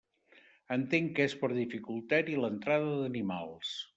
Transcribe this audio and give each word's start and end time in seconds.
Entenc 0.75 1.11
que 1.19 1.27
és 1.31 1.35
per 1.41 1.51
dificultar-hi 1.51 2.39
l'entrada 2.45 2.91
d'animals. 3.03 3.79